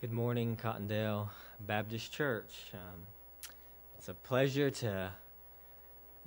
[0.00, 2.70] Good morning, Cottondale Baptist Church.
[2.72, 3.00] Um,
[3.98, 5.10] it's a pleasure to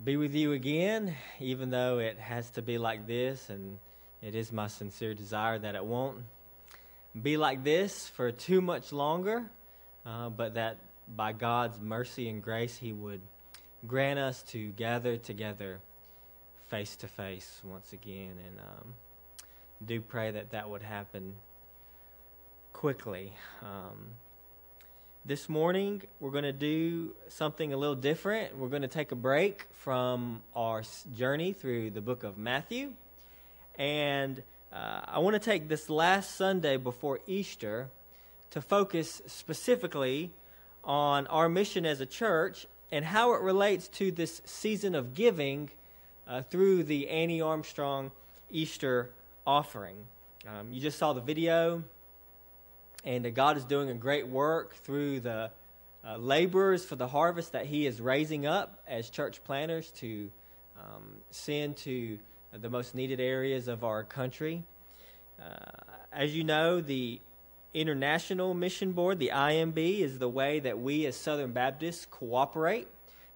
[0.03, 3.79] be with you again, even though it has to be like this, and
[4.21, 6.17] it is my sincere desire that it won't
[7.23, 9.45] be like this for too much longer,
[10.05, 10.75] uh, but that
[11.15, 13.21] by God's mercy and grace, He would
[13.87, 15.79] grant us to gather together
[16.67, 18.33] face to face once again.
[18.45, 18.93] And um,
[19.85, 21.35] do pray that that would happen
[22.73, 23.33] quickly.
[23.61, 24.11] Um,
[25.23, 28.57] this morning, we're going to do something a little different.
[28.57, 30.83] We're going to take a break from our
[31.15, 32.93] journey through the book of Matthew.
[33.77, 34.41] And
[34.73, 37.87] uh, I want to take this last Sunday before Easter
[38.51, 40.31] to focus specifically
[40.83, 45.69] on our mission as a church and how it relates to this season of giving
[46.27, 48.11] uh, through the Annie Armstrong
[48.49, 49.09] Easter
[49.45, 49.97] offering.
[50.47, 51.83] Um, you just saw the video
[53.03, 55.51] and God is doing a great work through the
[56.05, 60.29] uh, laborers for the harvest that He is raising up as church planters to
[60.77, 62.17] um, send to
[62.53, 64.63] the most needed areas of our country.
[65.39, 65.45] Uh,
[66.11, 67.19] as you know, the
[67.73, 72.87] International Mission Board, the IMB, is the way that we as Southern Baptists cooperate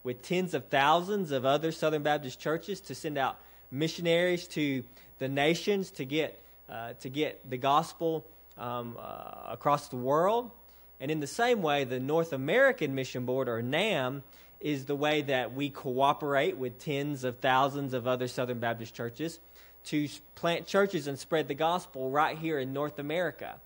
[0.03, 3.37] with tens of thousands of other Southern Baptist churches to send out
[3.71, 4.83] missionaries to
[5.19, 8.25] the nations to get uh, to get the gospel
[8.57, 10.51] um, uh, across the world.
[10.99, 14.21] And in the same way, the North American Mission Board, or NAMB,
[14.61, 19.39] is the way that we cooperate with tens of thousands of other Southern Baptist churches
[19.85, 23.59] to plant churches and spread the gospel right here in North America,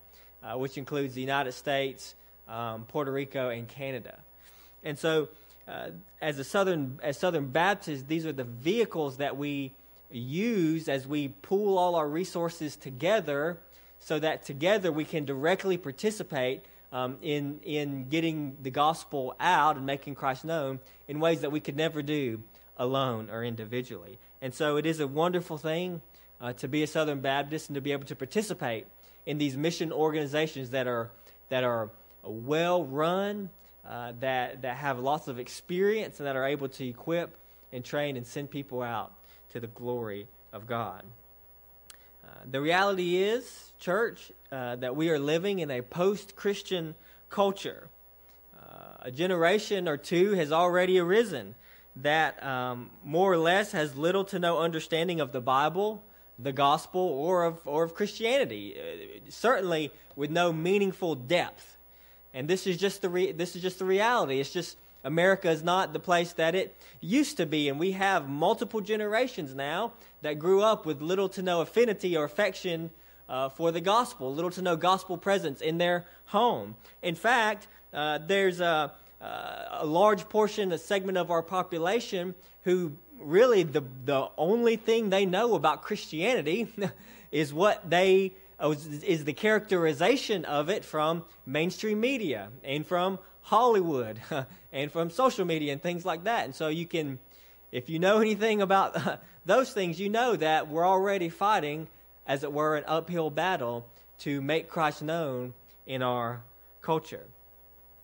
[0.44, 2.16] uh, which includes the United States,
[2.48, 4.18] um, Puerto Rico, and Canada.
[4.84, 5.30] And so,
[5.68, 9.72] uh, as a Southern as Southern Baptists, these are the vehicles that we
[10.12, 13.58] use as we pool all our resources together
[14.00, 19.86] so that together we can directly participate um, in, in getting the gospel out and
[19.86, 22.42] making Christ known in ways that we could never do
[22.78, 24.18] alone or individually.
[24.42, 26.02] And so it is a wonderful thing
[26.42, 28.88] uh, to be a Southern Baptist and to be able to participate
[29.26, 31.12] in these mission organizations that are,
[31.50, 31.90] that are
[32.24, 33.50] well run,
[33.88, 37.36] uh, that, that have lots of experience, and that are able to equip
[37.72, 39.12] and train and send people out
[39.50, 41.04] to the glory of God.
[42.24, 46.96] Uh, the reality is, church, uh, that we are living in a post Christian
[47.30, 47.88] culture.
[48.58, 51.56] Uh, a generation or two has already arisen
[51.98, 56.04] that um, more or less has little to no understanding of the Bible,
[56.38, 61.78] the gospel, or of, or of Christianity, uh, certainly with no meaningful depth.
[62.34, 64.40] And this is just the re- this is just the reality.
[64.40, 68.28] It's just America is not the place that it used to be, and we have
[68.28, 72.90] multiple generations now that grew up with little to no affinity or affection
[73.30, 76.76] uh, for the gospel, little to no gospel presence in their home.
[77.02, 83.64] In fact, uh, there's a, a large portion, a segment of our population who really
[83.64, 86.68] the, the only thing they know about Christianity
[87.32, 94.20] is what they is the characterization of it from mainstream media and from Hollywood
[94.72, 96.46] and from social media and things like that.
[96.46, 97.20] And so you can,
[97.72, 98.98] if you know anything about
[99.46, 101.88] those things, you know that we're already fighting,
[102.28, 103.88] as it were, an uphill battle
[104.20, 105.54] to make Christ known
[105.86, 106.42] in our
[106.82, 107.24] culture.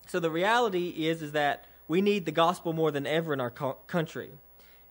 [0.08, 3.50] So the reality is, is that we need the gospel more than ever in our
[3.50, 4.30] co- country.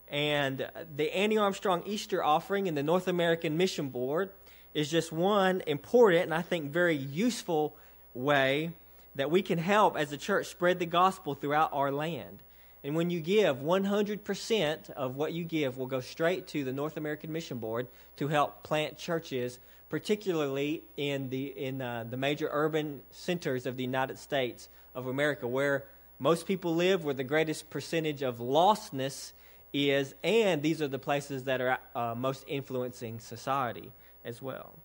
[0.07, 4.29] And the Annie Armstrong Easter offering in the North American Mission Board
[4.73, 7.75] is just one important and I think very useful
[8.13, 8.71] way
[9.15, 12.43] that we can help as a church spread the gospel throughout our land.
[12.83, 16.97] And when you give, 100% of what you give will go straight to the North
[16.97, 17.87] American Mission Board
[18.17, 19.59] to help plant churches,
[19.89, 25.47] particularly in the, in, uh, the major urban centers of the United States of America,
[25.47, 25.85] where
[26.19, 29.31] most people live, where the greatest percentage of lostness
[29.73, 33.91] is, and these are the places that are uh, most influencing society
[34.23, 34.75] as well.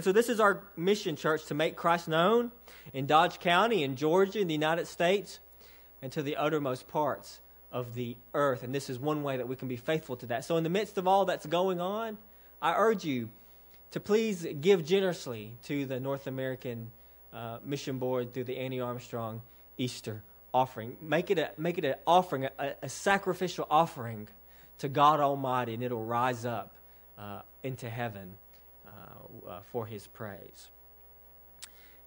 [0.00, 2.52] And so, this is our mission, church, to make Christ known
[2.94, 5.40] in Dodge County, in Georgia, in the United States,
[6.00, 7.38] and to the uttermost parts
[7.70, 8.62] of the earth.
[8.62, 10.46] And this is one way that we can be faithful to that.
[10.46, 12.16] So, in the midst of all that's going on,
[12.62, 13.28] I urge you
[13.90, 16.90] to please give generously to the North American
[17.34, 19.42] uh, Mission Board through the Annie Armstrong
[19.76, 20.22] Easter
[20.54, 20.96] offering.
[21.02, 24.28] Make it, a, make it an offering, a, a sacrificial offering
[24.78, 26.72] to God Almighty, and it'll rise up
[27.18, 28.36] uh, into heaven
[29.48, 30.68] uh, for his praise.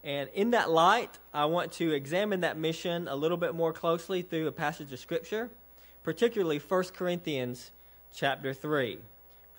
[0.04, 4.22] And in that light, I want to examine that mission a little bit more closely
[4.22, 5.50] through a passage of Scripture,
[6.04, 7.72] particularly 1 Corinthians
[8.14, 9.00] chapter 3.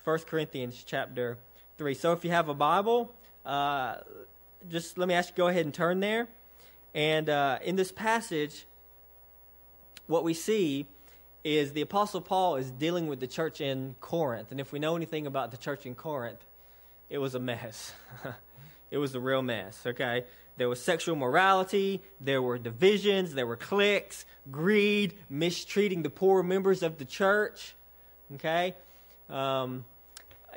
[0.03, 1.37] 1 Corinthians chapter
[1.77, 1.93] 3.
[1.95, 3.11] So if you have a Bible,
[3.43, 3.95] uh,
[4.69, 6.27] just let me ask you go ahead and turn there.
[6.93, 8.65] And uh, in this passage,
[10.07, 10.85] what we see
[11.43, 14.51] is the Apostle Paul is dealing with the church in Corinth.
[14.51, 16.45] And if we know anything about the church in Corinth,
[17.09, 17.93] it was a mess.
[18.91, 20.25] it was a real mess, okay?
[20.57, 26.81] There was sexual morality, there were divisions, there were cliques, greed, mistreating the poor members
[26.81, 27.75] of the church,
[28.35, 28.73] okay?
[29.29, 29.83] Um,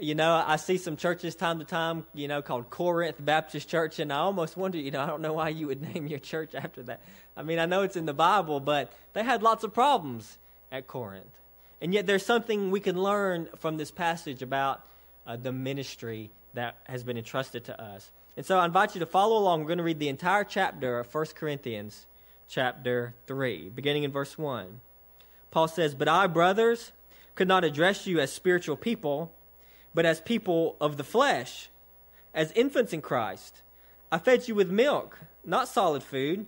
[0.00, 3.98] you know, I see some churches time to time, you know, called Corinth Baptist Church,
[3.98, 6.54] and I almost wonder, you know, I don't know why you would name your church
[6.54, 7.02] after that.
[7.36, 10.38] I mean, I know it's in the Bible, but they had lots of problems
[10.70, 11.26] at Corinth.
[11.80, 14.84] And yet there's something we can learn from this passage about
[15.26, 18.10] uh, the ministry that has been entrusted to us.
[18.36, 19.60] And so I invite you to follow along.
[19.60, 22.06] We're going to read the entire chapter of 1 Corinthians,
[22.48, 24.80] chapter 3, beginning in verse 1.
[25.50, 26.92] Paul says, But I, brothers,
[27.34, 29.32] could not address you as spiritual people
[29.94, 31.70] but as people of the flesh,
[32.34, 33.62] as infants in Christ.
[34.12, 36.46] I fed you with milk, not solid food,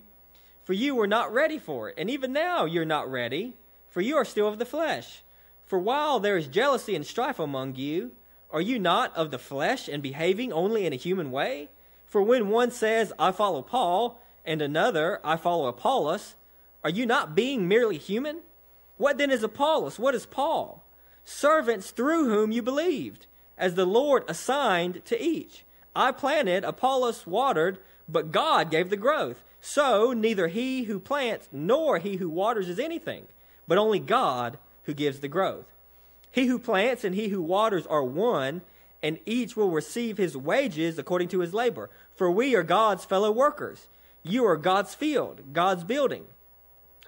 [0.64, 1.96] for you were not ready for it.
[1.98, 3.54] And even now you're not ready,
[3.88, 5.22] for you are still of the flesh.
[5.66, 8.12] For while there is jealousy and strife among you,
[8.52, 11.68] are you not of the flesh and behaving only in a human way?
[12.06, 16.34] For when one says, I follow Paul, and another, I follow Apollos,
[16.82, 18.40] are you not being merely human?
[18.96, 19.98] What then is Apollos?
[19.98, 20.84] What is Paul?
[21.24, 23.26] Servants through whom you believed
[23.56, 25.64] as the Lord assigned to each.
[25.94, 29.44] I planted, Apollos watered, but God gave the growth.
[29.60, 33.26] So neither he who plants nor he who waters is anything,
[33.68, 35.66] but only God who gives the growth.
[36.30, 38.62] He who plants and he who waters are one,
[39.02, 41.90] and each will receive his wages according to his labor.
[42.14, 43.88] For we are God's fellow workers.
[44.22, 46.24] You are God's field, God's building.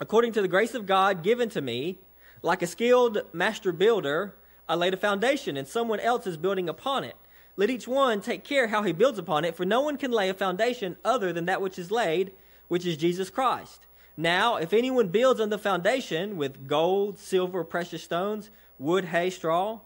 [0.00, 1.98] According to the grace of God given to me,
[2.42, 4.34] like a skilled master builder,
[4.68, 7.16] I laid a foundation, and someone else is building upon it.
[7.56, 10.28] Let each one take care how he builds upon it, for no one can lay
[10.30, 12.32] a foundation other than that which is laid,
[12.68, 13.86] which is Jesus Christ.
[14.16, 18.50] Now, if anyone builds on the foundation with gold, silver, precious stones,
[18.82, 19.80] wood, hay, straw,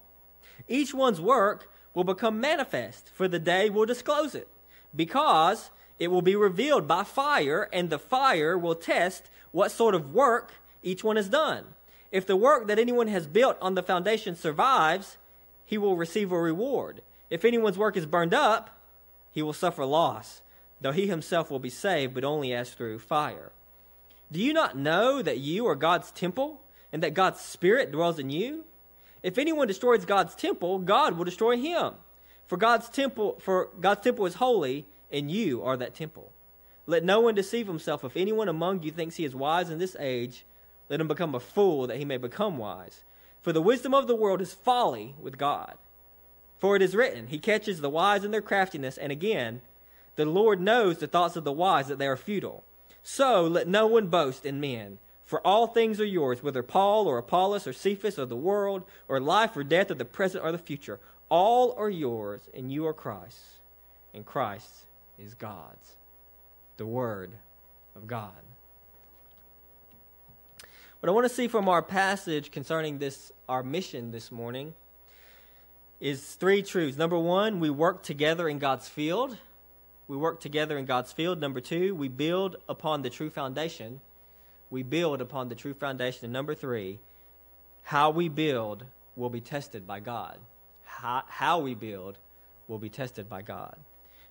[0.66, 4.48] each one's work will become manifest, for the day will disclose it,
[4.94, 10.12] because it will be revealed by fire, and the fire will test what sort of
[10.12, 10.52] work
[10.82, 11.64] each one has done.
[12.12, 15.16] If the work that anyone has built on the foundation survives,
[15.64, 17.02] he will receive a reward.
[17.30, 18.78] If anyone's work is burned up,
[19.30, 20.42] he will suffer loss,
[20.80, 23.52] though he himself will be saved, but only as through fire.
[24.30, 26.60] Do you not know that you are God's temple,
[26.92, 28.64] and that God's Spirit dwells in you?
[29.26, 31.94] If anyone destroys God's temple, God will destroy him.
[32.46, 36.30] For God's temple, for God's temple is holy, and you are that temple.
[36.86, 38.04] Let no one deceive himself.
[38.04, 40.46] If anyone among you thinks he is wise in this age,
[40.88, 43.02] let him become a fool that he may become wise.
[43.42, 45.74] For the wisdom of the world is folly with God.
[46.58, 49.60] For it is written, He catches the wise in their craftiness, and again,
[50.14, 52.62] the Lord knows the thoughts of the wise that they are futile.
[53.02, 57.18] So let no one boast in men, for all things are yours, whether Paul or
[57.18, 60.58] Apollos or Cephas or the world, or life or death or the present or the
[60.58, 61.00] future.
[61.28, 63.40] All are yours, and you are Christ,
[64.14, 64.72] and Christ
[65.18, 65.96] is God's.
[66.76, 67.32] The Word
[67.96, 68.30] of God.
[71.00, 74.74] What I want to see from our passage concerning this, our mission this morning,
[76.00, 76.96] is three truths.
[76.96, 79.36] Number one, we work together in God's field.
[80.06, 81.40] We work together in God's field.
[81.40, 84.00] Number two, we build upon the true foundation.
[84.70, 86.24] We build upon the true foundation.
[86.24, 86.98] And number three,
[87.84, 90.38] how we build will be tested by God.
[90.84, 92.18] How, how we build
[92.68, 93.76] will be tested by God.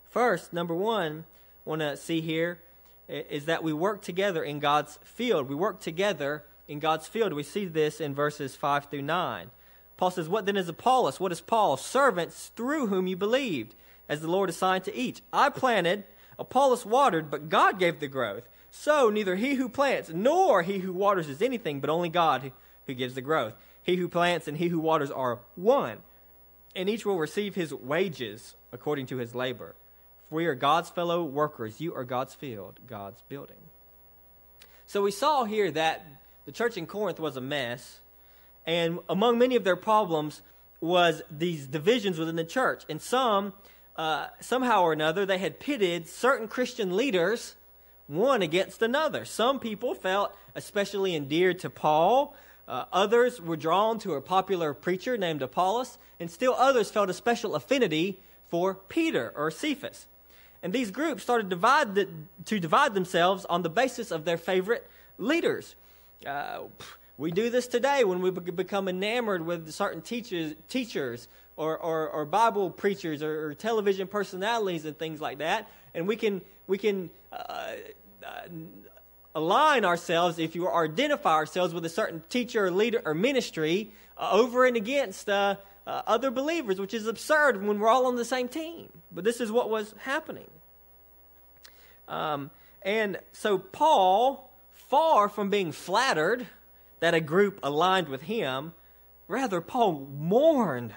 [0.10, 1.25] First, number one,
[1.65, 2.60] want to see here
[3.08, 5.48] is that we work together in God's field.
[5.48, 7.34] We work together in God's field.
[7.34, 9.51] We see this in verses 5 through 9.
[9.98, 11.20] Paul says, What then is Apollos?
[11.20, 11.77] What is Paul?
[11.77, 13.75] Servants through whom you believed,
[14.10, 15.22] as the Lord assigned to each.
[15.32, 16.04] I planted,
[16.38, 18.48] Apollos watered, but God gave the growth.
[18.77, 22.51] So neither he who plants nor he who waters is anything, but only God
[22.86, 23.53] who, gives the growth.
[23.82, 25.98] He who plants and he who waters are one,
[26.75, 29.75] and each will receive his wages according to his labor.
[30.29, 31.79] For we are God's fellow workers.
[31.79, 33.58] You are God's field, God's building.
[34.86, 36.05] So we saw here that
[36.46, 38.01] the church in Corinth was a mess.
[38.67, 40.41] And among many of their problems
[40.79, 42.84] was these divisions within the church.
[42.89, 43.53] And some,
[43.96, 47.55] uh, somehow or another, they had pitted certain Christian leaders
[48.08, 49.26] one against another.
[49.26, 52.36] Some people felt especially endeared to Paul.
[52.68, 57.14] Uh, others were drawn to a popular preacher named Apollos, and still others felt a
[57.14, 60.08] special affinity for Peter or Cephas.
[60.64, 62.08] And these groups started divide the,
[62.46, 65.76] to divide themselves on the basis of their favorite leaders.
[66.26, 66.62] Uh,
[67.18, 72.26] we do this today when we become enamored with certain teachers, teachers or, or, or
[72.26, 75.70] Bible preachers or, or, television personalities and things like that.
[75.94, 77.36] And we can, we can uh,
[78.26, 78.42] uh,
[79.34, 84.30] align ourselves, if you identify ourselves with a certain teacher or leader or ministry uh,
[84.32, 85.56] over and against uh,
[85.88, 88.90] uh, other believers, which is absurd when we're all on the same team.
[89.12, 90.50] But this is what was happening.
[92.08, 96.48] Um, and so Paul, far from being flattered
[97.00, 98.74] that a group aligned with him,
[99.28, 100.94] rather, Paul mourned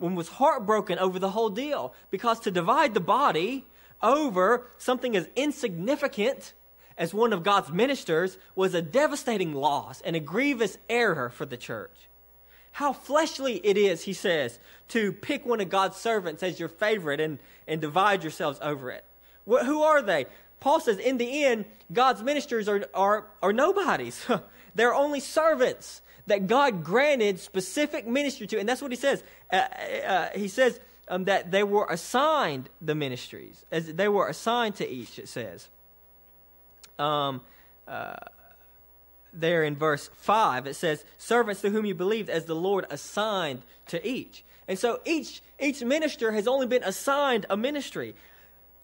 [0.00, 3.64] and was heartbroken over the whole deal because to divide the body
[4.02, 6.52] over something as insignificant
[6.96, 11.56] as one of God's ministers was a devastating loss and a grievous error for the
[11.56, 12.08] church.
[12.72, 14.58] How fleshly it is, he says,
[14.88, 19.04] to pick one of God's servants as your favorite and, and divide yourselves over it.
[19.44, 20.26] What, who are they?
[20.60, 24.26] Paul says, in the end, God's ministers are, are, are nobodies.
[24.74, 28.58] They're only servants that God granted specific ministry to.
[28.58, 29.22] And that's what he says.
[29.52, 34.28] Uh, uh, uh he says um, that they were assigned the ministries, as they were
[34.28, 35.68] assigned to each, it says
[36.98, 37.40] um,
[37.86, 38.14] uh,
[39.32, 43.62] there in verse 5, it says, Servants to whom you believed as the Lord assigned
[43.88, 44.44] to each.
[44.68, 48.14] And so each, each minister has only been assigned a ministry.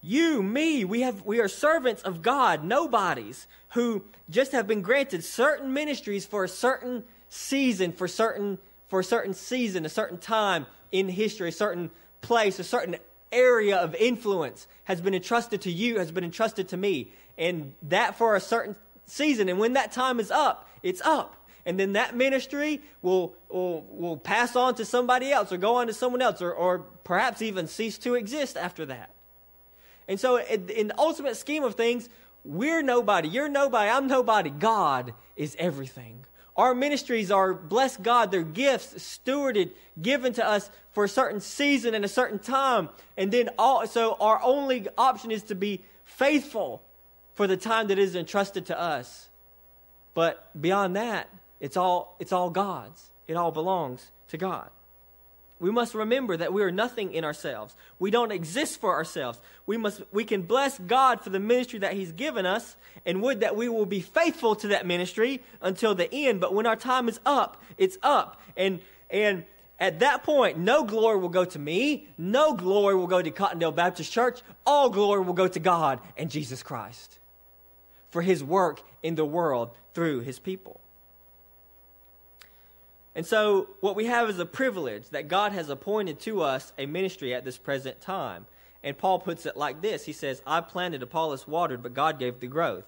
[0.03, 5.25] You, me, we, have, we are servants of God, nobodies, who just have been granted
[5.25, 8.59] certain ministries for a certain season, for certain,
[8.89, 12.97] for a certain season, a certain time in history, a certain place, a certain
[13.33, 18.17] area of influence has been entrusted to you, has been entrusted to me and that
[18.17, 19.49] for a certain season.
[19.49, 21.37] And when that time is up, it's up.
[21.67, 25.87] And then that ministry will, will, will pass on to somebody else or go on
[25.87, 29.11] to someone else or, or perhaps even cease to exist after that.
[30.09, 32.09] And so, in, in the ultimate scheme of things,
[32.45, 33.29] we're nobody.
[33.29, 33.91] You're nobody.
[33.91, 34.51] I'm nobody.
[34.51, 36.25] God is everything.
[36.57, 41.95] Our ministries are, bless God, they're gifts stewarded, given to us for a certain season
[41.95, 42.89] and a certain time.
[43.17, 46.83] And then all, so our only option is to be faithful
[47.35, 49.29] for the time that is entrusted to us.
[50.15, 51.29] But beyond that,
[51.61, 53.11] it's all, it's all God's.
[53.27, 54.69] It all belongs to God.
[55.61, 57.77] We must remember that we are nothing in ourselves.
[57.99, 59.39] We don't exist for ourselves.
[59.67, 63.41] We, must, we can bless God for the ministry that He's given us and would
[63.41, 66.41] that we will be faithful to that ministry until the end.
[66.41, 68.41] But when our time is up, it's up.
[68.57, 69.45] And, and
[69.79, 72.09] at that point, no glory will go to me.
[72.17, 74.41] No glory will go to Cottondale Baptist Church.
[74.65, 77.19] All glory will go to God and Jesus Christ
[78.09, 80.81] for his work in the world through his people.
[83.15, 86.87] And so, what we have is a privilege that God has appointed to us a
[86.87, 88.47] ministry at this present time.
[88.83, 92.41] And Paul puts it like this He says, I planted, Apollos watered, but God gave
[92.41, 92.85] the growth.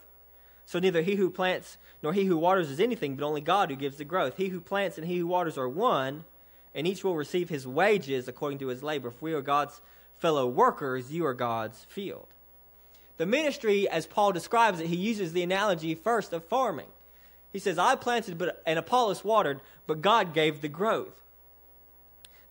[0.65, 3.77] So, neither he who plants nor he who waters is anything, but only God who
[3.77, 4.37] gives the growth.
[4.37, 6.25] He who plants and he who waters are one,
[6.75, 9.09] and each will receive his wages according to his labor.
[9.09, 9.81] If we are God's
[10.19, 12.29] fellow workers, you are God's field.
[13.17, 16.87] The ministry, as Paul describes it, he uses the analogy first of farming.
[17.53, 21.23] He says, I planted but, and Apollos watered, but God gave the growth.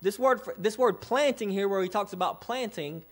[0.01, 3.03] This word, this word planting here, where he talks about planting,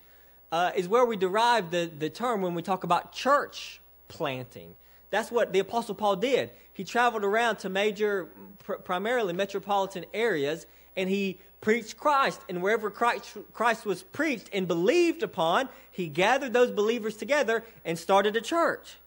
[0.52, 4.74] uh, is where we derive the, the term when we talk about church planting.
[5.12, 6.52] That's what the Apostle Paul did.
[6.74, 8.30] He traveled around to major,
[8.64, 10.66] pr- primarily metropolitan areas,
[10.96, 12.42] and he preached Christ.
[12.50, 17.98] And wherever Christ, Christ was preached and believed upon, he gathered those believers together and
[17.98, 18.98] started a church.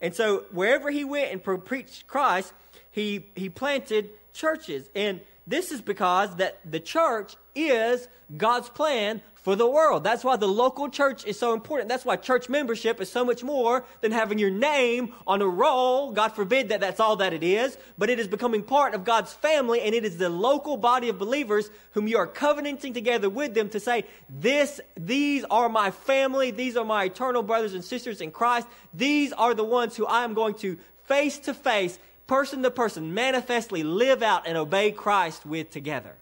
[0.00, 2.52] And so wherever he went and preached Christ,
[2.90, 4.88] he, he planted churches.
[4.94, 10.02] And this is because that the church is God's plan for the world.
[10.02, 11.88] That's why the local church is so important.
[11.88, 16.10] That's why church membership is so much more than having your name on a roll.
[16.10, 19.32] God forbid that that's all that it is, but it is becoming part of God's
[19.32, 23.54] family and it is the local body of believers whom you are covenanting together with
[23.54, 26.50] them to say, this, these are my family.
[26.50, 28.66] These are my eternal brothers and sisters in Christ.
[28.92, 33.14] These are the ones who I am going to face to face, person to person,
[33.14, 36.14] manifestly live out and obey Christ with together.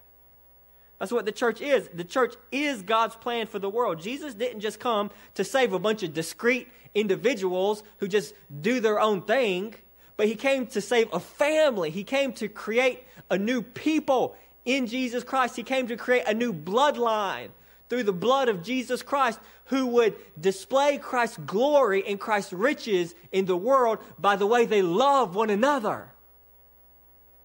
[0.98, 1.88] That's what the church is.
[1.92, 4.00] The church is God's plan for the world.
[4.00, 9.00] Jesus didn't just come to save a bunch of discrete individuals who just do their
[9.00, 9.74] own thing,
[10.16, 11.90] but he came to save a family.
[11.90, 15.56] He came to create a new people in Jesus Christ.
[15.56, 17.48] He came to create a new bloodline
[17.88, 23.46] through the blood of Jesus Christ who would display Christ's glory and Christ's riches in
[23.46, 26.08] the world by the way they love one another.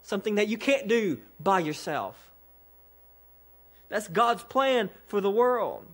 [0.02, 2.16] Something that you can't do by yourself.
[3.90, 5.86] That's God's plan for the world.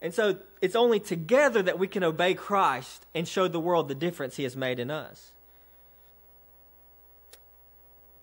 [0.00, 3.94] And so it's only together that we can obey Christ and show the world the
[3.94, 5.33] difference he has made in us.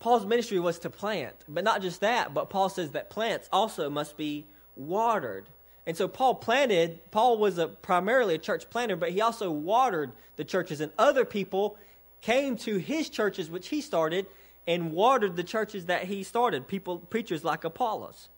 [0.01, 3.88] Paul's ministry was to plant, but not just that, but Paul says that plants also
[3.88, 5.48] must be watered.
[5.86, 10.12] And so Paul planted, Paul was a, primarily a church planter, but he also watered
[10.38, 10.81] the churches.
[10.81, 11.77] And other people
[12.20, 14.25] came to his churches, which he started,
[14.65, 16.67] and watered the churches that he started.
[16.67, 18.29] People, preachers like Apollos.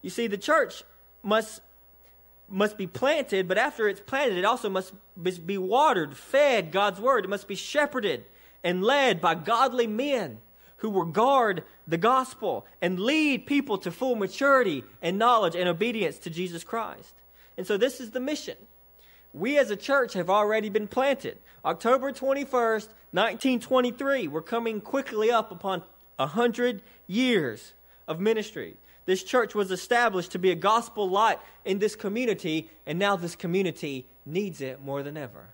[0.00, 0.82] You see, the church
[1.22, 1.60] must
[2.52, 4.92] must be planted, but after it's planted, it also must
[5.46, 7.24] be watered, fed God's word.
[7.24, 8.24] It must be shepherded
[8.62, 10.38] and led by godly men
[10.78, 16.18] who will guard the gospel and lead people to full maturity and knowledge and obedience
[16.18, 17.14] to Jesus Christ.
[17.56, 18.56] And so this is the mission.
[19.32, 21.38] We as a church have already been planted.
[21.64, 25.82] October 21st, 1923, we're coming quickly up upon
[26.18, 27.74] a 100 years
[28.08, 28.76] of ministry.
[29.04, 33.36] This church was established to be a gospel light in this community, and now this
[33.36, 35.48] community needs it more than ever.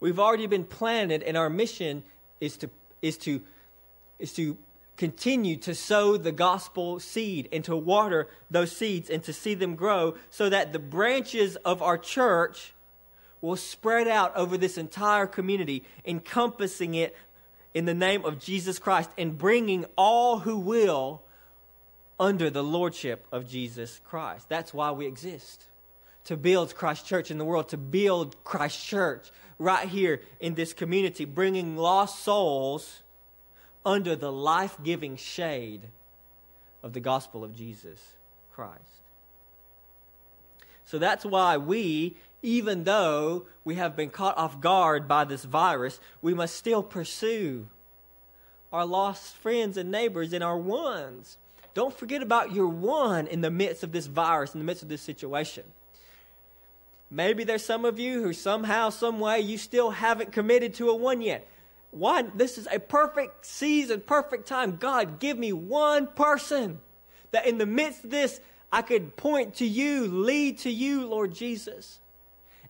[0.00, 2.02] We've already been planted, and our mission
[2.40, 2.70] is to,
[3.02, 3.40] is to,
[4.18, 4.56] is to
[4.96, 9.74] continue to sow the gospel seed and to water those seeds and to see them
[9.74, 12.74] grow so that the branches of our church
[13.40, 17.16] will spread out over this entire community, encompassing it
[17.72, 21.22] in the name of Jesus Christ and bringing all who will
[22.18, 24.48] under the lordship of Jesus Christ.
[24.48, 25.64] That's why we exist.
[26.24, 29.30] To build Christ Church in the world, to build Christ Church
[29.60, 33.02] right here in this community, bringing lost souls
[33.84, 35.82] under the life giving shade
[36.82, 38.02] of the gospel of Jesus
[38.52, 38.80] Christ.
[40.86, 46.00] So that's why we, even though we have been caught off guard by this virus,
[46.22, 47.68] we must still pursue
[48.72, 51.36] our lost friends and neighbors and our ones.
[51.74, 54.88] Don't forget about your one in the midst of this virus, in the midst of
[54.88, 55.64] this situation.
[57.10, 60.94] Maybe there's some of you who somehow, some way, you still haven't committed to a
[60.94, 61.46] one yet.
[61.90, 64.76] One, this is a perfect season, perfect time.
[64.76, 66.78] God, give me one person
[67.32, 68.40] that in the midst of this,
[68.70, 71.98] I could point to you, lead to you, Lord Jesus.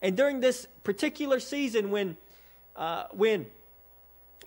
[0.00, 2.17] And during this particular season, when,
[2.76, 3.45] uh, when,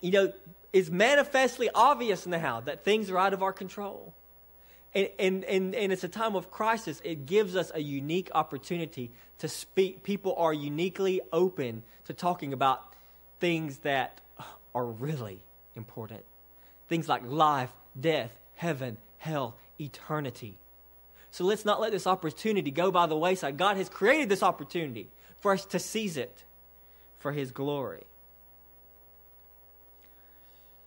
[0.02, 0.34] you know,
[0.72, 4.16] it's manifestly obvious now that things are out of our control
[4.96, 9.12] and, and, and, and it's a time of crisis, it gives us a unique opportunity
[9.40, 10.04] to speak.
[10.04, 12.82] People are uniquely open to talking about
[13.40, 14.22] things that
[14.76, 15.40] are really
[15.76, 16.24] important
[16.90, 20.58] things like life, death, heaven, hell, eternity.
[21.32, 23.58] So let's not let this opportunity go by the wayside.
[23.58, 26.44] God has created this opportunity for us to seize it
[27.18, 28.04] for His glory.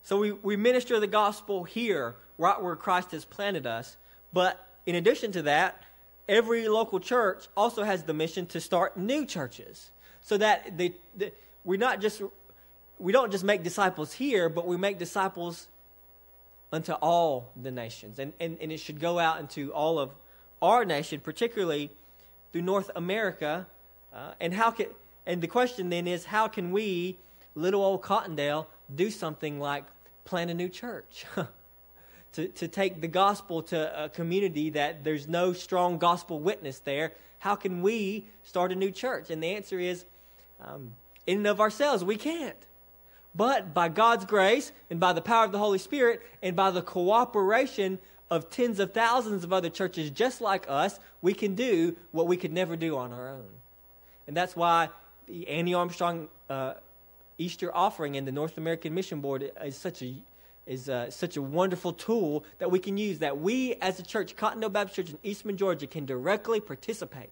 [0.07, 3.97] So we, we minister the gospel here right where Christ has planted us.
[4.31, 5.83] But in addition to that,
[6.29, 9.91] every local church also has the mission to start new churches.
[10.21, 11.33] So that they, they,
[11.65, 12.21] we're not just
[12.99, 15.67] we don't just make disciples here but we make disciples
[16.71, 18.17] unto all the nations.
[18.17, 20.11] And, and, and it should go out into all of
[20.61, 21.91] our nation particularly
[22.53, 23.67] through north america.
[24.13, 24.85] Uh, and how can
[25.25, 27.17] and the question then is how can we
[27.55, 29.83] little old cottondale do something like
[30.27, 31.25] plant a new church
[32.33, 37.13] to, to take the gospel to a community that there's no strong gospel witness there,
[37.39, 39.29] how can we start a new church?
[39.29, 40.05] And the answer is,
[40.63, 40.93] um,
[41.25, 42.55] in and of ourselves, we can't.
[43.33, 46.81] But by God's grace and by the power of the Holy Spirit and by the
[46.81, 52.27] cooperation of tens of thousands of other churches just like us, we can do what
[52.27, 53.47] we could never do on our own.
[54.27, 54.89] And that's why
[55.27, 56.73] the Annie Armstrong uh,
[57.37, 60.15] Easter offering and the North American Mission Board is such a
[60.65, 64.35] is uh, such a wonderful tool that we can use that we as a church,
[64.35, 67.29] Cottondale Baptist Church in Eastman, Georgia, can directly participate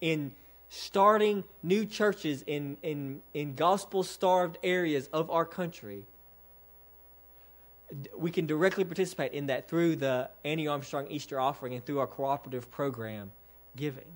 [0.00, 0.32] in
[0.70, 6.06] starting new churches in, in, in gospel starved areas of our country.
[8.16, 12.06] We can directly participate in that through the Annie Armstrong Easter offering and through our
[12.06, 13.30] cooperative program
[13.76, 14.06] giving.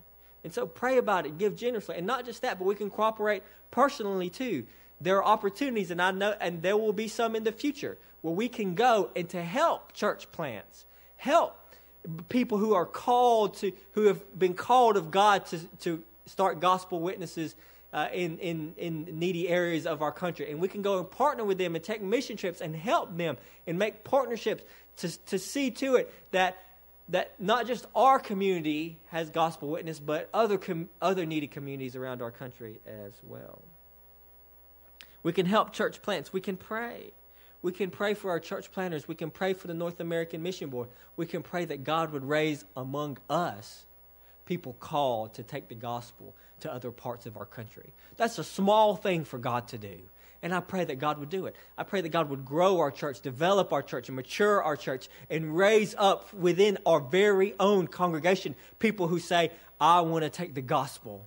[0.46, 1.96] And so pray about it, give generously.
[1.96, 4.64] And not just that, but we can cooperate personally too
[5.00, 8.35] there are opportunities, and I know, and there will be some in the future where
[8.35, 11.54] we can go and to help church plants, help
[12.28, 17.00] people who are called to, who have been called of God to, to start gospel
[17.00, 17.54] witnesses
[17.92, 20.50] uh, in, in, in needy areas of our country.
[20.50, 23.37] And we can go and partner with them and take mission trips and help them
[23.66, 24.64] and make partnerships
[24.98, 26.56] to, to see to it that,
[27.08, 32.20] that not just our community has gospel witness, but other, com- other needy communities around
[32.20, 33.62] our country as well.
[35.22, 36.32] We can help church plants.
[36.32, 37.12] We can pray.
[37.62, 39.08] We can pray for our church planters.
[39.08, 40.88] We can pray for the North American Mission Board.
[41.16, 43.86] We can pray that God would raise among us
[44.44, 47.92] people called to take the gospel to other parts of our country.
[48.16, 49.98] That's a small thing for God to do.
[50.42, 51.57] And I pray that God would do it.
[51.77, 55.09] I pray that God would grow our church, develop our church, and mature our church,
[55.31, 60.55] and raise up within our very own congregation people who say, I want to take
[60.55, 61.27] the gospel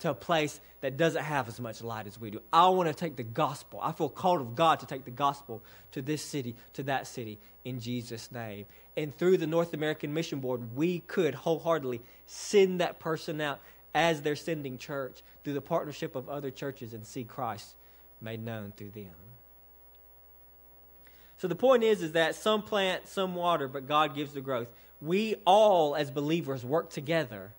[0.00, 2.40] to a place that doesn't have as much light as we do.
[2.52, 3.80] I want to take the gospel.
[3.82, 7.38] I feel called of God to take the gospel to this city, to that city,
[7.64, 8.66] in Jesus' name.
[8.96, 13.60] And through the North American Mission Board, we could wholeheartedly send that person out
[13.94, 17.74] as their sending church through the partnership of other churches and see Christ
[18.20, 19.14] made known through them.
[21.38, 24.72] So the point is is that some plant, some water, but God gives the growth.
[25.00, 27.50] We all as believers work together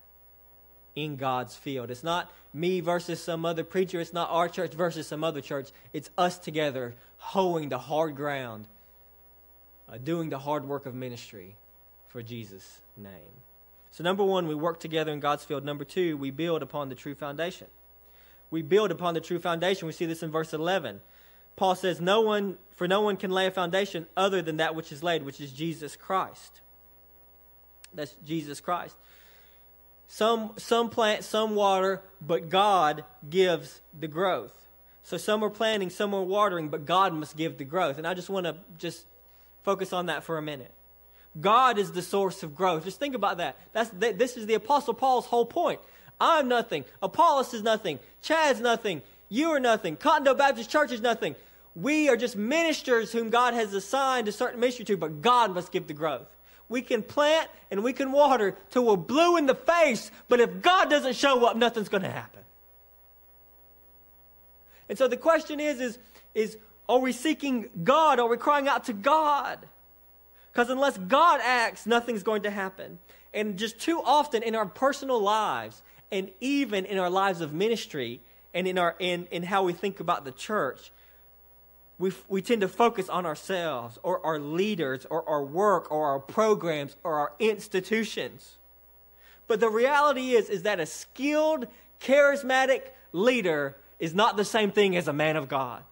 [0.95, 1.91] in God's field.
[1.91, 4.01] It's not me versus some other preacher.
[4.01, 5.69] It's not our church versus some other church.
[5.93, 8.65] It's us together hoeing the hard ground,
[9.87, 11.55] uh, doing the hard work of ministry
[12.07, 13.13] for Jesus' name.
[13.91, 15.63] So, number one, we work together in God's field.
[15.63, 17.67] Number two, we build upon the true foundation.
[18.49, 19.87] We build upon the true foundation.
[19.87, 20.99] We see this in verse 11.
[21.55, 24.91] Paul says, No one, for no one can lay a foundation other than that which
[24.91, 26.61] is laid, which is Jesus Christ.
[27.93, 28.95] That's Jesus Christ.
[30.07, 34.53] Some, some plant, some water, but God gives the growth.
[35.03, 37.97] So some are planting, some are watering, but God must give the growth.
[37.97, 39.05] And I just want to just
[39.63, 40.73] focus on that for a minute.
[41.39, 42.83] God is the source of growth.
[42.83, 43.57] Just think about that.
[43.71, 45.79] That's, this is the Apostle Paul's whole point.
[46.19, 46.85] I'm nothing.
[47.01, 47.99] Apollos is nothing.
[48.21, 49.01] Chad's nothing.
[49.29, 49.97] You are nothing.
[49.97, 51.35] Cottondale Baptist Church is nothing.
[51.75, 55.71] We are just ministers whom God has assigned a certain ministry to, but God must
[55.71, 56.27] give the growth.
[56.69, 60.61] We can plant and we can water till we're blue in the face, but if
[60.61, 62.41] God doesn't show up, nothing's going to happen.
[64.89, 65.99] And so the question is, is,
[66.33, 66.57] is
[66.89, 68.19] are we seeking God?
[68.19, 69.59] Are we crying out to God?
[70.51, 72.99] Because unless God acts, nothing's going to happen.
[73.33, 78.21] And just too often in our personal lives, and even in our lives of ministry,
[78.53, 80.91] and in, our, in, in how we think about the church,
[81.99, 86.19] we, we tend to focus on ourselves or our leaders or our work or our
[86.19, 88.57] programs or our institutions.
[89.47, 91.67] But the reality is, is that a skilled,
[92.01, 95.83] charismatic leader is not the same thing as a man of God.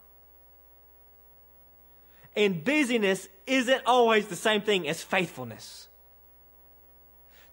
[2.36, 5.88] And busyness isn't always the same thing as faithfulness.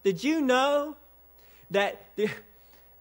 [0.02, 0.96] Did you know
[1.70, 2.28] that the,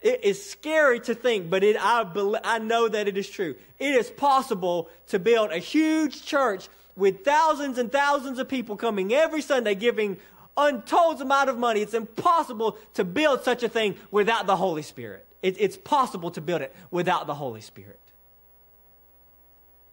[0.01, 2.05] it is scary to think, but it, I,
[2.43, 3.55] I know that it is true.
[3.77, 9.13] It is possible to build a huge church with thousands and thousands of people coming
[9.13, 10.17] every Sunday giving
[10.57, 11.81] untold amount of money.
[11.81, 15.25] It's impossible to build such a thing without the Holy Spirit.
[15.43, 17.99] It, it's possible to build it without the Holy Spirit.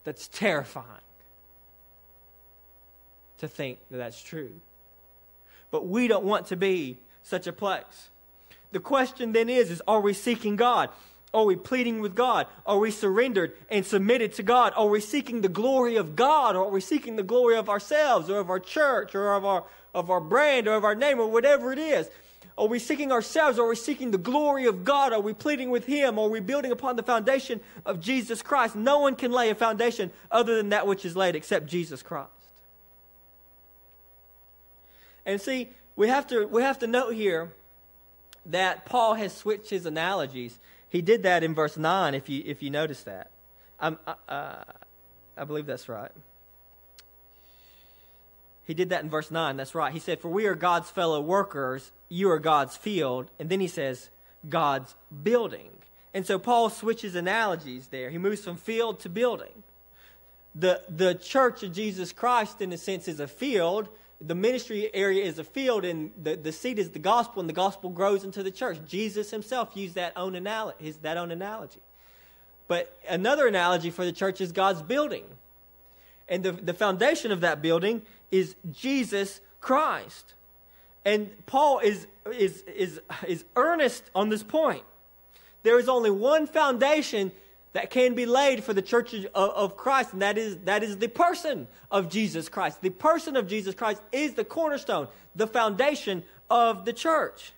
[0.05, 0.87] That's terrifying
[3.39, 4.53] to think that that's true.
[5.71, 8.09] But we don't want to be such a place.
[8.73, 10.91] The question then is, is are we seeking God?
[11.33, 12.47] Are we pleading with God?
[12.65, 14.73] Are we surrendered and submitted to God?
[14.77, 16.57] Are we seeking the glory of God?
[16.57, 19.65] Or are we seeking the glory of ourselves or of our church or of our,
[19.95, 22.09] of our brand or of our name or whatever it is?
[22.57, 23.59] Are we seeking ourselves?
[23.59, 25.13] Are we seeking the glory of God?
[25.13, 26.19] Are we pleading with Him?
[26.19, 28.75] Are we building upon the foundation of Jesus Christ?
[28.75, 32.31] No one can lay a foundation other than that which is laid except Jesus Christ.
[35.25, 37.53] And see, we have to, we have to note here
[38.49, 40.59] that Paul has switched his analogies.
[40.89, 43.31] He did that in verse 9, if you, if you notice that.
[43.81, 44.55] Um, uh,
[45.37, 46.11] I believe that's right.
[48.65, 49.57] He did that in verse 9.
[49.57, 49.93] That's right.
[49.93, 53.31] He said, For we are God's fellow workers, you are God's field.
[53.39, 54.11] And then he says,
[54.49, 55.71] God's building.
[56.13, 58.11] And so Paul switches analogies there.
[58.11, 59.63] He moves from field to building.
[60.55, 63.89] The, the church of Jesus Christ, in a sense, is a field
[64.21, 67.55] the ministry area is a field and the, the seed is the gospel and the
[67.55, 68.79] gospel grows into the church.
[68.87, 71.81] Jesus himself used that own, analogy, his, that own analogy.
[72.67, 75.25] But another analogy for the church is God's building.
[76.29, 80.35] And the, the foundation of that building is Jesus Christ.
[81.05, 84.83] And Paul is, is, is, is earnest on this point.
[85.63, 87.33] There is only one foundation
[87.73, 90.99] that can be laid for the church of, of, Christ, and that is, that is
[90.99, 92.81] the person of Jesus Christ.
[92.81, 97.53] The person of Jesus Christ is the cornerstone, the foundation of the church.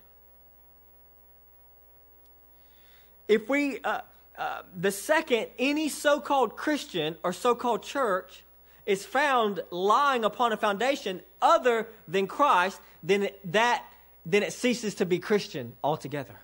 [3.29, 4.01] If we, uh,
[4.37, 8.43] uh, the second any so called Christian or so called church
[8.87, 13.85] is found lying upon a foundation other than Christ, then it, that
[14.27, 16.35] then it ceases to be Christian altogether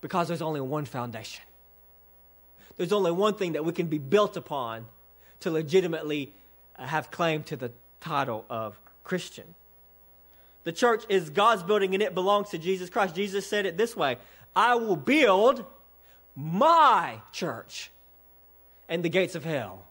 [0.00, 1.42] because there's only one foundation
[2.78, 4.86] there's only one thing that we can be built upon
[5.40, 6.32] to legitimately
[6.76, 9.54] uh, have claim to the title of Christian.
[10.64, 13.14] The church is God's building and it belongs to Jesus Christ.
[13.14, 14.16] Jesus said it this way
[14.54, 15.64] I will build
[16.34, 17.90] my church,
[18.88, 19.84] and the gates of hell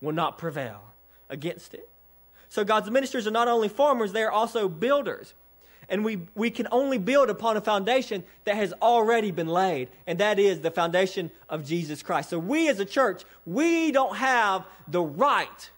[0.00, 0.82] will not prevail
[1.30, 1.88] against it.
[2.50, 5.32] So God's ministers are not only farmers, they are also builders.
[5.88, 10.18] And we, we can only build upon a foundation that has already been laid, and
[10.18, 12.30] that is the foundation of Jesus Christ.
[12.30, 15.70] So we as a church, we don't have the right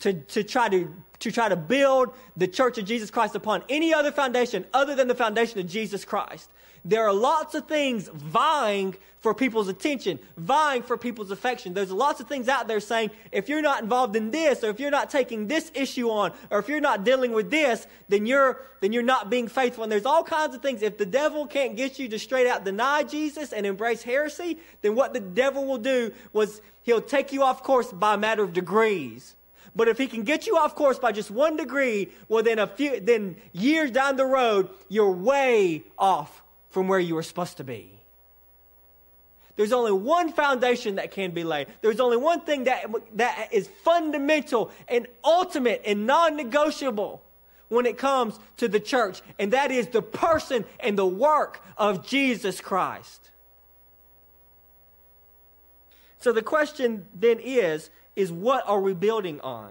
[0.00, 3.92] to, to, try to, to try to build the church of Jesus Christ upon any
[3.92, 6.50] other foundation other than the foundation of Jesus Christ.
[6.84, 11.74] There are lots of things vying for people's attention, vying for people's affection.
[11.74, 14.78] There's lots of things out there saying, if you're not involved in this, or if
[14.78, 18.60] you're not taking this issue on, or if you're not dealing with this, then you're,
[18.80, 19.82] then you're not being faithful.
[19.82, 20.82] And there's all kinds of things.
[20.82, 24.94] If the devil can't get you to straight out deny Jesus and embrace heresy, then
[24.94, 28.52] what the devil will do was he'll take you off course by a matter of
[28.52, 29.34] degrees.
[29.74, 32.66] But if he can get you off course by just one degree, well, then a
[32.66, 37.64] few, then years down the road, you're way off from where you were supposed to
[37.64, 37.98] be.
[39.56, 41.66] There's only one foundation that can be laid.
[41.80, 47.22] There's only one thing that, that is fundamental and ultimate and non negotiable
[47.68, 52.06] when it comes to the church, and that is the person and the work of
[52.06, 53.30] Jesus Christ.
[56.20, 59.70] So the question then is is what are we building on?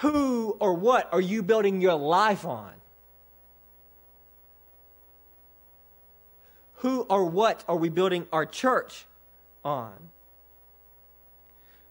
[0.00, 2.70] Who or what are you building your life on?
[6.76, 9.06] Who or what are we building our church
[9.64, 9.92] on?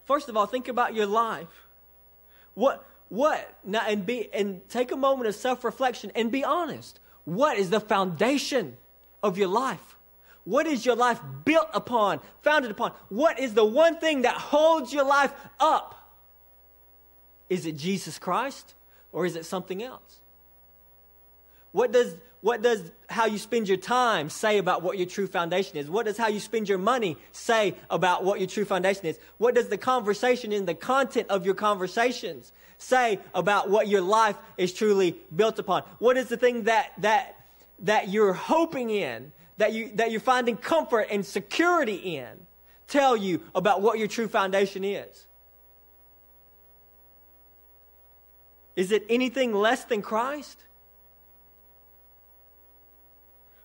[0.05, 1.67] First of all, think about your life.
[2.53, 7.01] What what now and be and take a moment of self-reflection and be honest.
[7.25, 8.77] What is the foundation
[9.21, 9.96] of your life?
[10.47, 12.93] What is your life built upon, founded upon?
[13.09, 15.93] What is the one thing that holds your life up?
[17.49, 18.73] Is it Jesus Christ
[19.11, 20.21] or is it something else?
[21.73, 25.75] What does, what does how you spend your time say about what your true foundation
[25.75, 25.89] is?
[25.89, 29.19] What does how you spend your money say about what your true foundation is?
[29.39, 34.37] What does the conversation and the content of your conversations say about what your life
[34.55, 35.83] is truly built upon?
[35.99, 37.35] What is the thing that, that,
[37.79, 42.27] that you're hoping in that, you, that you're finding comfort and security in
[42.87, 45.27] tell you about what your true foundation is?
[48.75, 50.63] Is it anything less than Christ?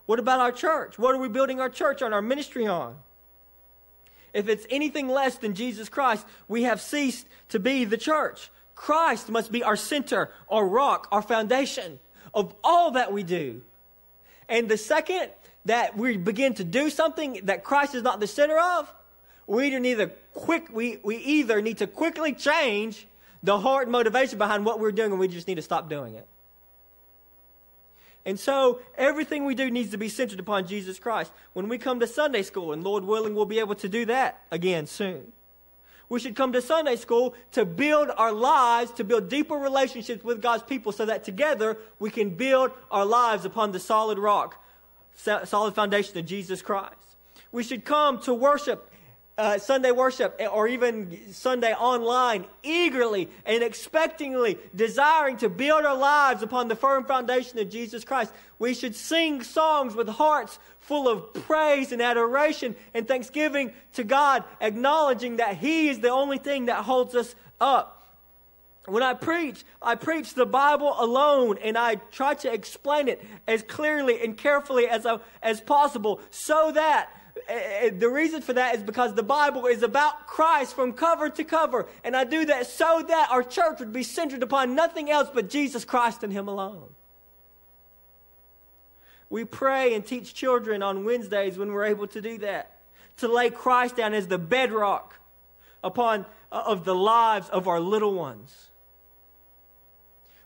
[0.06, 0.98] What about our church?
[0.98, 2.96] What are we building our church on, our ministry on?
[4.32, 8.50] If it's anything less than Jesus Christ, we have ceased to be the church.
[8.74, 12.00] Christ must be our center, our rock, our foundation
[12.34, 13.62] of all that we do.
[14.48, 15.30] And the second
[15.64, 18.92] that we begin to do something that Christ is not the center of,
[19.46, 23.06] we either need to quick we, we either need to quickly change
[23.42, 26.14] the heart and motivation behind what we're doing, and we just need to stop doing
[26.14, 26.26] it.
[28.24, 31.32] And so everything we do needs to be centered upon Jesus Christ.
[31.54, 34.42] When we come to Sunday school, and Lord willing, we'll be able to do that
[34.52, 35.32] again soon.
[36.08, 40.42] We should come to Sunday school to build our lives, to build deeper relationships with
[40.42, 44.61] God's people so that together we can build our lives upon the solid rock
[45.14, 46.94] solid foundation of Jesus Christ.
[47.52, 48.90] We should come to worship,
[49.36, 56.42] uh, Sunday worship, or even Sunday online, eagerly and expectingly, desiring to build our lives
[56.42, 58.32] upon the firm foundation of Jesus Christ.
[58.58, 64.44] We should sing songs with hearts full of praise and adoration and thanksgiving to God,
[64.60, 68.01] acknowledging that He is the only thing that holds us up.
[68.86, 73.62] When I preach, I preach the Bible alone and I try to explain it as
[73.62, 75.06] clearly and carefully as,
[75.40, 77.10] as possible so that
[77.48, 81.44] uh, the reason for that is because the Bible is about Christ from cover to
[81.44, 81.86] cover.
[82.02, 85.48] And I do that so that our church would be centered upon nothing else but
[85.48, 86.88] Jesus Christ and Him alone.
[89.30, 92.78] We pray and teach children on Wednesdays when we're able to do that,
[93.18, 95.14] to lay Christ down as the bedrock
[95.82, 98.68] upon uh, of the lives of our little ones.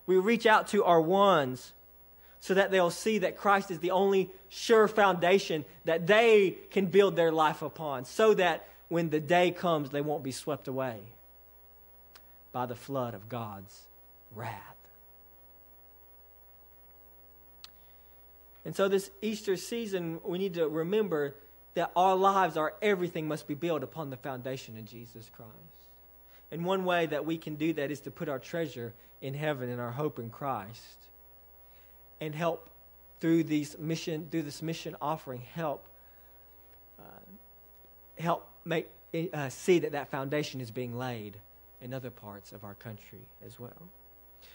[0.06, 1.72] We reach out to our ones
[2.40, 7.16] so that they'll see that Christ is the only sure foundation that they can build
[7.16, 11.00] their life upon, so that when the day comes, they won't be swept away
[12.52, 13.82] by the flood of God's
[14.34, 14.76] wrath.
[18.64, 21.34] And so, this Easter season, we need to remember
[21.74, 25.85] that our lives, our everything must be built upon the foundation of Jesus Christ.
[26.52, 29.68] And one way that we can do that is to put our treasure in heaven
[29.68, 30.98] and our hope in Christ.
[32.20, 32.70] And help
[33.20, 35.86] through these mission through this mission offering help
[36.98, 37.02] uh,
[38.18, 38.88] help make
[39.32, 41.36] uh, see that that foundation is being laid
[41.80, 43.88] in other parts of our country as well.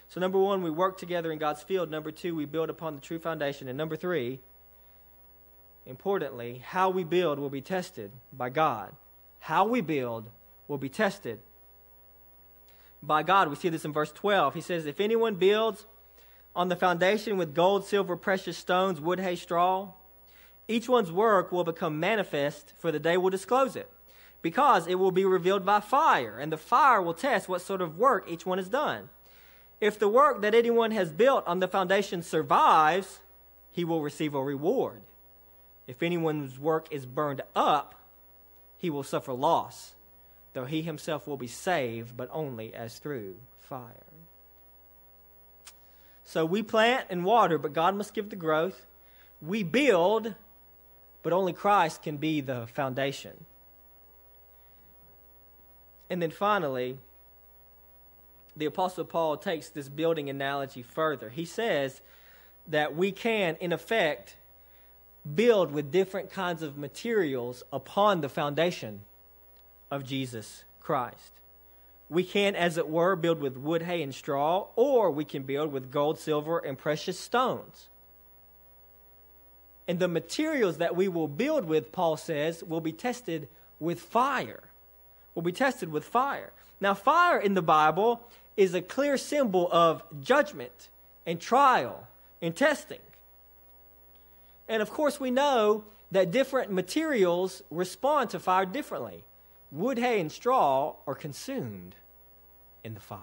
[0.10, 1.90] So, number one, we work together in God's field.
[1.90, 3.68] Number two, we build upon the true foundation.
[3.68, 4.40] And number three,
[5.86, 8.94] importantly, how we build will be tested by God.
[9.40, 10.30] How we build
[10.68, 11.40] will be tested
[13.04, 13.50] by God.
[13.50, 14.54] We see this in verse 12.
[14.54, 15.86] He says, If anyone builds
[16.56, 19.94] on the foundation with gold, silver, precious stones, wood, hay, straw,
[20.68, 23.90] each one's work will become manifest, for the day will disclose it,
[24.42, 27.98] because it will be revealed by fire, and the fire will test what sort of
[27.98, 29.10] work each one has done.
[29.80, 33.20] If the work that anyone has built on the foundation survives,
[33.72, 35.02] he will receive a reward.
[35.88, 37.96] If anyone's work is burned up,
[38.78, 39.94] he will suffer loss,
[40.54, 44.06] though he himself will be saved, but only as through fire.
[46.24, 48.86] So we plant and water, but God must give the growth.
[49.42, 50.34] We build,
[51.24, 53.46] but only Christ can be the foundation.
[56.10, 56.98] And then finally,
[58.56, 61.30] the Apostle Paul takes this building analogy further.
[61.30, 62.02] He says
[62.68, 64.36] that we can, in effect,
[65.36, 69.02] build with different kinds of materials upon the foundation
[69.92, 71.34] of Jesus Christ.
[72.10, 75.72] We can, as it were, build with wood, hay, and straw, or we can build
[75.72, 77.88] with gold, silver, and precious stones.
[79.88, 83.48] And the materials that we will build with, Paul says, will be tested
[83.80, 84.62] with fire.
[85.36, 86.52] Will be tested with fire.
[86.80, 88.28] Now, fire in the Bible
[88.58, 90.90] is a clear symbol of judgment
[91.26, 92.08] and trial
[92.42, 93.00] and testing.
[94.68, 99.24] And of course, we know that different materials respond to fire differently.
[99.72, 101.96] Wood, hay, and straw are consumed
[102.84, 103.20] in the fire,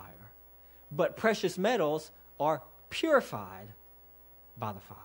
[0.90, 3.68] but precious metals are purified
[4.58, 4.96] by the fire.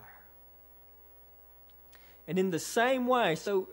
[2.27, 3.67] And in the same way, so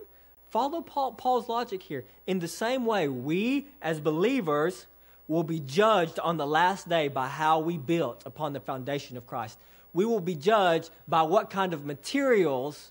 [0.50, 2.04] follow Paul, Paul's logic here.
[2.26, 4.86] In the same way, we as believers
[5.28, 9.26] will be judged on the last day by how we built upon the foundation of
[9.28, 9.58] Christ.
[9.92, 12.90] We will be judged by what kind of materials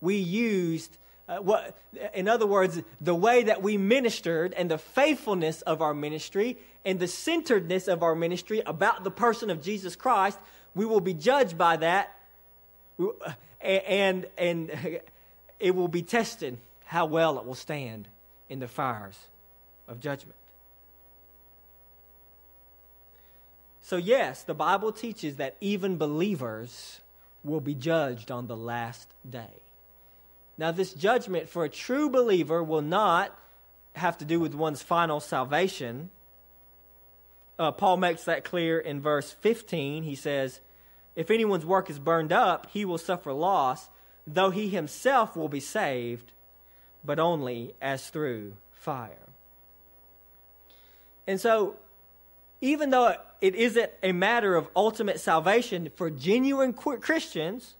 [0.00, 0.96] we used.
[1.28, 1.76] Uh, what,
[2.14, 7.00] in other words, the way that we ministered and the faithfulness of our ministry and
[7.00, 10.38] the centeredness of our ministry about the person of Jesus Christ,
[10.74, 12.16] we will be judged by that.
[13.60, 14.70] And, and
[15.60, 18.06] it will be tested how well it will stand
[18.48, 19.18] in the fires
[19.88, 20.36] of judgment.
[23.82, 27.00] So, yes, the Bible teaches that even believers
[27.44, 29.62] will be judged on the last day.
[30.58, 33.36] Now, this judgment for a true believer will not
[33.94, 36.10] have to do with one's final salvation.
[37.58, 40.02] Uh, Paul makes that clear in verse 15.
[40.02, 40.60] He says,
[41.14, 43.88] If anyone's work is burned up, he will suffer loss,
[44.26, 46.32] though he himself will be saved,
[47.04, 49.28] but only as through fire.
[51.26, 51.76] And so,
[52.60, 57.74] even though it isn't a matter of ultimate salvation for genuine Christians,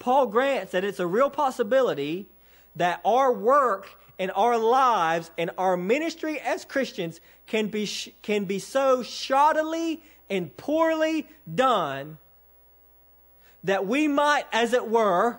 [0.00, 2.26] Paul grants that it's a real possibility
[2.74, 3.86] that our work
[4.18, 7.86] and our lives and our ministry as Christians can be,
[8.22, 12.18] can be so shoddily and poorly done
[13.64, 15.36] that we might, as it were,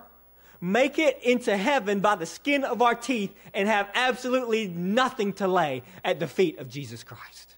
[0.60, 5.48] make it into heaven by the skin of our teeth and have absolutely nothing to
[5.48, 7.56] lay at the feet of Jesus Christ.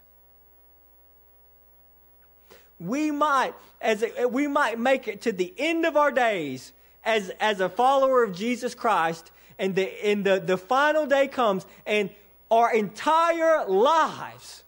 [2.79, 6.71] We might, as a, we might make it to the end of our days
[7.05, 11.65] as, as a follower of Jesus Christ, and the, and the, the final day comes,
[11.85, 12.09] and
[12.49, 14.63] our entire lives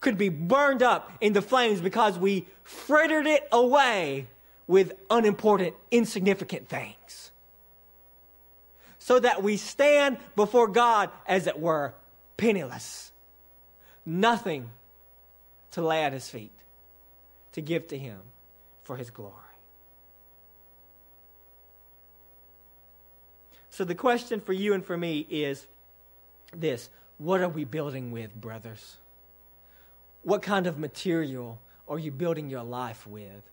[0.00, 4.26] could be burned up in the flames because we frittered it away
[4.66, 7.32] with unimportant, insignificant things.
[8.98, 11.94] So that we stand before God, as it were,
[12.36, 13.10] penniless,
[14.04, 14.68] nothing
[15.72, 16.52] to lay at his feet
[17.52, 18.18] to give to him
[18.84, 19.47] for his glory.
[23.78, 25.64] So, the question for you and for me is
[26.52, 28.96] this What are we building with, brothers?
[30.22, 33.44] What kind of material are you building your life with?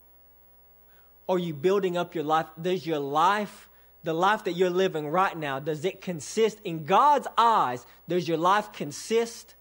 [1.30, 2.48] Are you building up your life?
[2.60, 3.70] Does your life,
[4.04, 8.40] the life that you're living right now, does it consist, in God's eyes, does your
[8.40, 9.54] life consist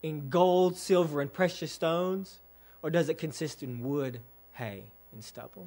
[0.00, 2.38] in gold, silver, and precious stones?
[2.84, 4.20] Or does it consist in wood,
[4.52, 5.66] hay, and stubble?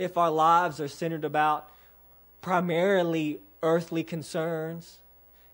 [0.00, 1.68] If our lives are centered about
[2.40, 4.98] primarily earthly concerns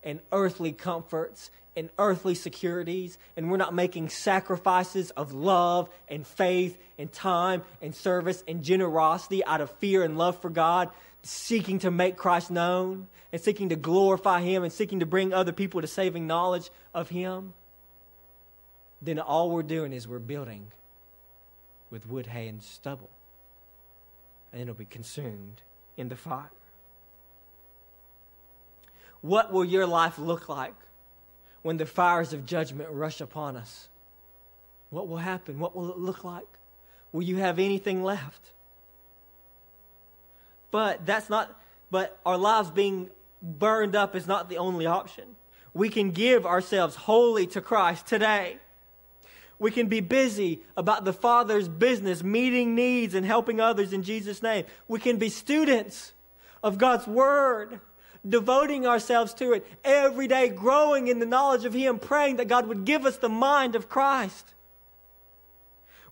[0.02, 6.78] and earthly comforts and earthly securities, and we're not making sacrifices of love and faith
[6.98, 10.90] and time and service and generosity out of fear and love for God,
[11.22, 15.52] seeking to make Christ known and seeking to glorify Him and seeking to bring other
[15.52, 17.52] people to saving knowledge of Him
[19.02, 20.66] then all we're doing is we're building
[21.90, 23.10] with wood, hay, and stubble.
[24.52, 25.62] And it'll be consumed
[25.96, 26.50] in the fire.
[29.20, 30.74] What will your life look like
[31.62, 33.88] when the fires of judgment rush upon us?
[34.90, 35.58] What will happen?
[35.58, 36.46] What will it look like?
[37.12, 38.52] Will you have anything left?
[40.70, 43.10] But that's not, but our lives being
[43.42, 45.24] burned up is not the only option.
[45.74, 48.58] We can give ourselves wholly to Christ today.
[49.58, 54.42] We can be busy about the Father's business, meeting needs and helping others in Jesus'
[54.42, 54.66] name.
[54.86, 56.12] We can be students
[56.62, 57.80] of God's Word,
[58.28, 62.66] devoting ourselves to it every day, growing in the knowledge of Him, praying that God
[62.66, 64.52] would give us the mind of Christ.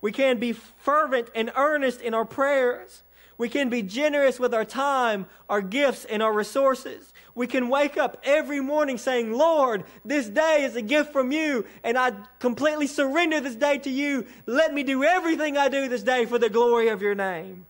[0.01, 3.03] We can be fervent and earnest in our prayers.
[3.37, 7.12] We can be generous with our time, our gifts, and our resources.
[7.35, 11.66] We can wake up every morning saying, Lord, this day is a gift from you,
[11.82, 14.26] and I completely surrender this day to you.
[14.47, 17.66] Let me do everything I do this day for the glory of your name.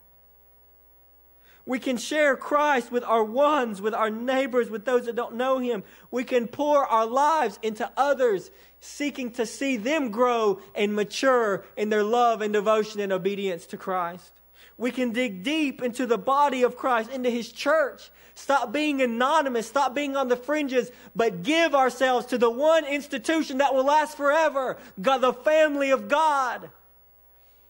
[1.67, 5.59] We can share Christ with our ones, with our neighbors, with those that don't know
[5.59, 5.83] Him.
[6.11, 8.51] We can pour our lives into others,
[8.81, 13.79] seeking to see them grow and mature in their love and devotion and obedience to
[13.79, 14.31] Christ.
[14.77, 18.11] We can dig deep into the body of Christ, into His church.
[18.35, 23.59] Stop being anonymous, stop being on the fringes, but give ourselves to the one institution
[23.59, 26.68] that will last forever God, the family of God.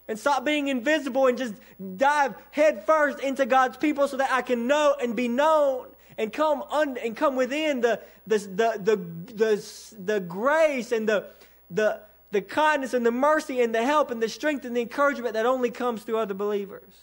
[0.07, 1.53] And stop being invisible and just
[1.97, 5.87] dive headfirst into God's people so that I can know and be known
[6.17, 11.27] and come un, and come within the the the the the, the grace and the
[11.69, 12.01] the
[12.31, 15.45] the kindness and the mercy and the help and the strength and the encouragement that
[15.45, 16.93] only comes through other believers.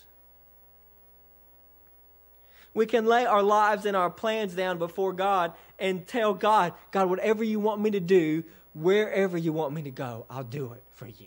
[2.74, 7.10] We can lay our lives and our plans down before God and tell God, God,
[7.10, 8.44] whatever you want me to do,
[8.74, 11.26] wherever you want me to go, I'll do it for you.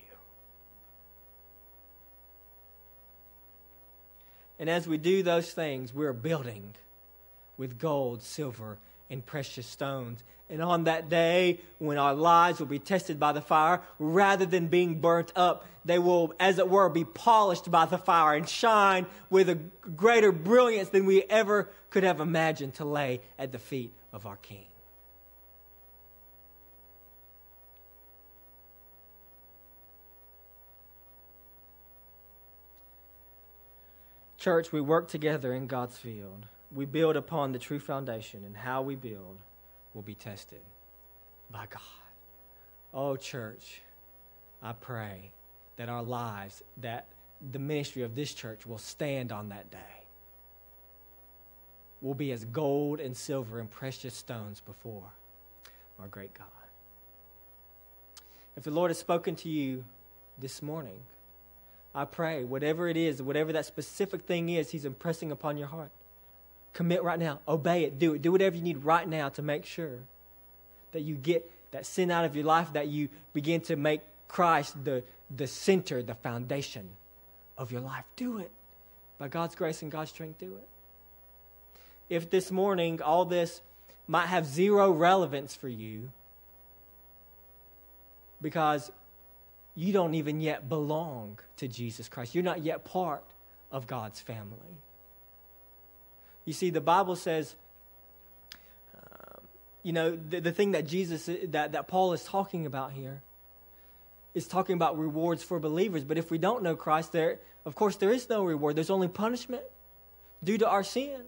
[4.58, 6.74] And as we do those things, we're building
[7.58, 8.78] with gold, silver,
[9.10, 10.24] and precious stones.
[10.50, 14.68] And on that day, when our lives will be tested by the fire, rather than
[14.68, 19.08] being burnt up, they will, as it were, be polished by the fire and shine
[19.30, 23.92] with a greater brilliance than we ever could have imagined to lay at the feet
[24.14, 24.68] of our King.
[34.38, 38.82] Church, we work together in God's field we build upon the true foundation, and how
[38.82, 39.40] we build
[39.96, 40.60] will be tested
[41.50, 41.82] by God.
[42.94, 43.82] Oh, church,
[44.62, 45.32] I pray
[45.78, 47.08] that our lives, that
[47.52, 49.78] the ministry of this church will stand on that day,
[52.02, 55.10] will be as gold and silver and precious stones before
[56.00, 56.48] our great God.
[58.58, 59.84] If the Lord has spoken to you
[60.38, 61.00] this morning,
[61.94, 65.92] I pray, whatever it is, whatever that specific thing is He's impressing upon your heart,
[66.76, 67.40] Commit right now.
[67.48, 68.00] Obey it.
[68.00, 68.22] Do it.
[68.22, 70.00] Do whatever you need right now to make sure
[70.92, 74.76] that you get that sin out of your life, that you begin to make Christ
[74.84, 75.02] the,
[75.34, 76.90] the center, the foundation
[77.58, 78.04] of your life.
[78.18, 78.52] Do it.
[79.18, 80.68] By God's grace and God's strength, do it.
[82.10, 83.62] If this morning all this
[84.06, 86.12] might have zero relevance for you
[88.42, 88.92] because
[89.76, 93.24] you don't even yet belong to Jesus Christ, you're not yet part
[93.72, 94.78] of God's family.
[96.46, 97.56] You see, the Bible says,
[98.96, 99.42] um,
[99.84, 103.22] you know, the, the thing that Jesus, that, that Paul is talking about here
[104.34, 106.04] is talking about rewards for believers.
[106.04, 108.76] But if we don't know Christ, there, of course, there is no reward.
[108.76, 109.64] There's only punishment
[110.44, 111.22] due to our sin.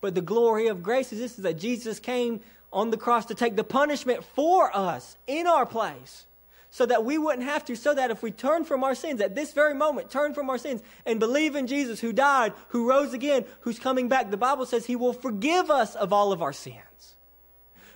[0.00, 2.40] But the glory of grace is this is that Jesus came
[2.72, 6.26] on the cross to take the punishment for us in our place
[6.74, 9.34] so that we wouldn't have to, so that if we turn from our sins at
[9.34, 13.12] this very moment, turn from our sins and believe in Jesus who died, who rose
[13.12, 16.54] again, who's coming back, the Bible says he will forgive us of all of our
[16.54, 16.78] sins.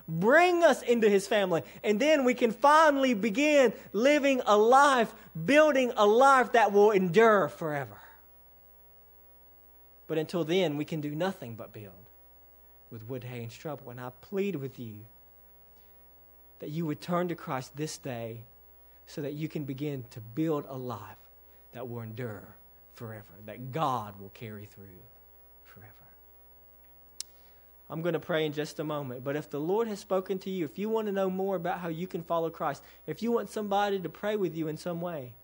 [0.06, 5.12] Bring us into his family, and then we can finally begin living a life,
[5.46, 7.96] building a life that will endure forever.
[10.06, 11.92] But until then, we can do nothing but build
[12.90, 13.88] with wood, hay, and stubble.
[13.88, 14.96] And I plead with you
[16.58, 18.40] that you would turn to Christ this day
[19.06, 21.00] so that you can begin to build a life
[21.72, 22.48] that will endure
[22.94, 24.84] forever, that God will carry through
[25.64, 25.92] forever.
[27.88, 30.50] I'm going to pray in just a moment, but if the Lord has spoken to
[30.50, 33.30] you, if you want to know more about how you can follow Christ, if you
[33.30, 35.34] want somebody to pray with you in some way,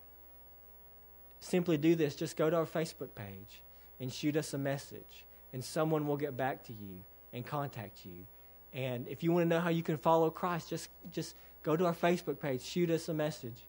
[1.38, 2.16] simply do this.
[2.16, 3.60] Just go to our Facebook page
[4.00, 6.98] and shoot us a message, and someone will get back to you
[7.32, 8.26] and contact you.
[8.74, 11.86] And if you want to know how you can follow Christ, just, just go to
[11.86, 13.66] our Facebook page, shoot us a message,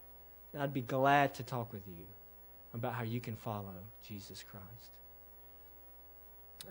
[0.53, 2.05] And I'd be glad to talk with you
[2.73, 3.75] about how you can follow
[4.07, 4.91] Jesus Christ.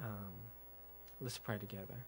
[0.02, 0.32] Um,
[1.20, 2.04] let's pray together.